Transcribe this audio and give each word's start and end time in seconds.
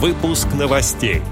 Выпуск 0.00 0.46
новостей. 0.56 1.22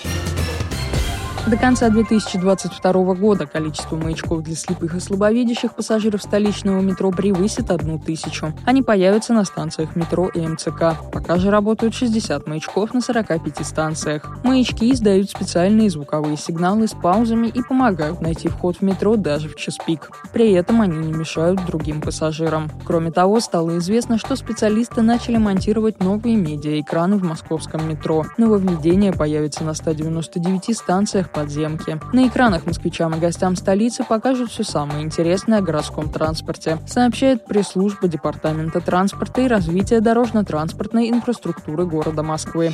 До 1.48 1.56
конца 1.56 1.88
2022 1.88 3.14
года 3.14 3.46
количество 3.46 3.96
маячков 3.96 4.44
для 4.44 4.54
слепых 4.54 4.94
и 4.94 5.00
слабовидящих 5.00 5.74
пассажиров 5.74 6.22
столичного 6.22 6.80
метро 6.80 7.10
превысит 7.10 7.72
одну 7.72 7.98
тысячу. 7.98 8.54
Они 8.64 8.80
появятся 8.80 9.32
на 9.32 9.44
станциях 9.44 9.96
метро 9.96 10.28
и 10.28 10.40
МЦК. 10.40 10.94
Пока 11.12 11.38
же 11.38 11.50
работают 11.50 11.94
60 11.94 12.46
маячков 12.46 12.94
на 12.94 13.00
45 13.00 13.66
станциях. 13.66 14.38
Маячки 14.44 14.92
издают 14.92 15.30
специальные 15.30 15.90
звуковые 15.90 16.36
сигналы 16.36 16.86
с 16.86 16.92
паузами 16.92 17.48
и 17.48 17.60
помогают 17.60 18.20
найти 18.20 18.46
вход 18.46 18.76
в 18.76 18.82
метро 18.82 19.16
даже 19.16 19.48
в 19.48 19.56
час 19.56 19.78
пик. 19.84 20.10
При 20.32 20.52
этом 20.52 20.80
они 20.80 20.96
не 20.96 21.12
мешают 21.12 21.66
другим 21.66 22.00
пассажирам. 22.00 22.70
Кроме 22.86 23.10
того, 23.10 23.40
стало 23.40 23.78
известно, 23.78 24.16
что 24.16 24.36
специалисты 24.36 25.02
начали 25.02 25.38
монтировать 25.38 25.98
новые 25.98 26.36
медиаэкраны 26.36 27.16
в 27.16 27.24
московском 27.24 27.88
метро. 27.88 28.26
Нововведение 28.38 29.12
появится 29.12 29.64
на 29.64 29.74
199 29.74 30.78
станциях 30.78 31.31
подземки. 31.32 31.98
На 32.12 32.28
экранах 32.28 32.66
москвичам 32.66 33.14
и 33.14 33.18
гостям 33.18 33.56
столицы 33.56 34.04
покажут 34.04 34.50
все 34.50 34.64
самое 34.64 35.02
интересное 35.02 35.58
о 35.58 35.62
городском 35.62 36.10
транспорте, 36.10 36.78
сообщает 36.86 37.44
пресс-служба 37.44 38.08
Департамента 38.08 38.80
транспорта 38.80 39.42
и 39.42 39.48
развития 39.48 40.00
дорожно-транспортной 40.00 41.10
инфраструктуры 41.10 41.86
города 41.86 42.22
Москвы. 42.22 42.72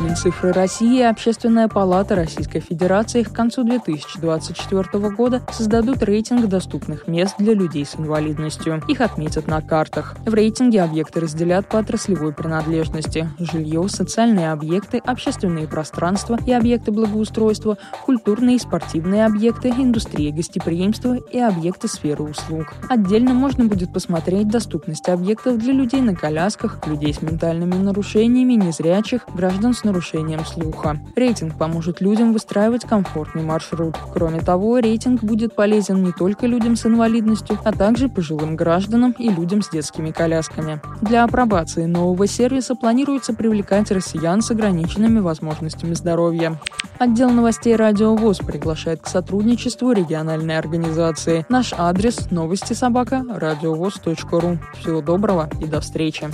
Минцифры 0.00 0.52
России 0.52 1.00
и 1.00 1.02
Общественная 1.02 1.66
палата 1.66 2.14
Российской 2.14 2.60
Федерации 2.60 3.24
к 3.24 3.32
концу 3.32 3.64
2024 3.64 5.08
года 5.10 5.42
создадут 5.52 6.04
рейтинг 6.04 6.46
доступных 6.46 7.08
мест 7.08 7.34
для 7.38 7.54
людей 7.54 7.84
с 7.84 7.96
инвалидностью. 7.96 8.80
Их 8.86 9.00
отметят 9.00 9.48
на 9.48 9.60
картах. 9.60 10.14
В 10.24 10.32
рейтинге 10.32 10.82
объекты 10.82 11.18
разделят 11.18 11.68
по 11.68 11.78
отраслевой 11.78 12.32
принадлежности– 12.32 13.28
жилье, 13.40 13.88
социальные 13.88 14.52
объекты, 14.52 14.98
общественные 14.98 15.66
пространства 15.66 16.38
и 16.46 16.52
объекты 16.52 16.92
благоустройства, 16.92 17.76
культурные 18.04 18.56
и 18.56 18.60
спортивные 18.60 19.26
объекты, 19.26 19.70
индустрия 19.70 20.32
гостеприимства 20.32 21.16
и 21.16 21.40
объекты 21.40 21.88
сферы 21.88 22.22
услуг. 22.22 22.72
Отдельно 22.88 23.34
можно 23.34 23.64
будет 23.64 23.92
посмотреть 23.92 24.48
доступность 24.48 25.08
объектов 25.08 25.58
для 25.58 25.72
людей 25.72 26.00
на 26.00 26.14
колясках, 26.14 26.86
людей 26.86 27.12
с 27.12 27.20
ментальными 27.20 27.74
нарушениями, 27.74 28.52
незрячих, 28.52 29.22
граждан 29.34 29.74
с 29.74 29.87
нарушением 29.88 30.44
слуха. 30.44 30.98
Рейтинг 31.16 31.56
поможет 31.58 32.00
людям 32.00 32.32
выстраивать 32.32 32.84
комфортный 32.84 33.42
маршрут. 33.42 33.96
Кроме 34.12 34.40
того, 34.40 34.78
рейтинг 34.78 35.24
будет 35.24 35.54
полезен 35.54 36.02
не 36.04 36.12
только 36.12 36.46
людям 36.46 36.76
с 36.76 36.86
инвалидностью, 36.86 37.58
а 37.64 37.72
также 37.72 38.08
пожилым 38.08 38.54
гражданам 38.54 39.14
и 39.18 39.28
людям 39.28 39.62
с 39.62 39.70
детскими 39.70 40.10
колясками. 40.10 40.80
Для 41.00 41.24
апробации 41.24 41.86
нового 41.86 42.26
сервиса 42.26 42.74
планируется 42.74 43.32
привлекать 43.34 43.90
россиян 43.90 44.42
с 44.42 44.50
ограниченными 44.50 45.18
возможностями 45.20 45.94
здоровья. 45.94 46.60
Отдел 46.98 47.30
новостей 47.30 47.76
«Радио 47.76 48.14
ВОЗ» 48.16 48.38
приглашает 48.38 49.00
к 49.02 49.06
сотрудничеству 49.06 49.92
региональной 49.92 50.58
организации. 50.58 51.46
Наш 51.48 51.72
адрес– 51.76 52.30
новости 52.30 52.72
собака 52.72 53.24
радиовоз.ру. 53.28 54.58
Всего 54.80 55.00
доброго 55.00 55.48
и 55.60 55.66
до 55.66 55.80
встречи. 55.80 56.28